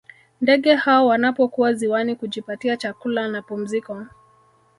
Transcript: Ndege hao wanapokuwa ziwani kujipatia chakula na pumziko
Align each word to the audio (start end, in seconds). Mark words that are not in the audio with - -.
Ndege 0.41 0.75
hao 0.75 1.07
wanapokuwa 1.07 1.73
ziwani 1.73 2.15
kujipatia 2.15 2.77
chakula 2.77 3.27
na 3.27 3.41
pumziko 3.41 4.05